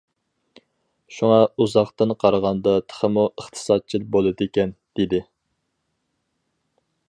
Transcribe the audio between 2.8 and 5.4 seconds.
تېخىمۇ ئىقتىسادچىل بولىدىكەن دېدى.